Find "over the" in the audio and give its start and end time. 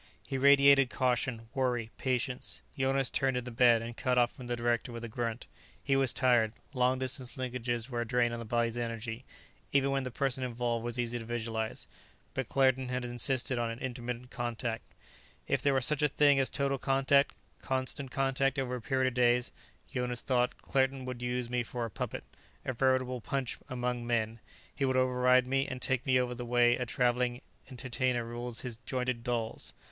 26.19-26.43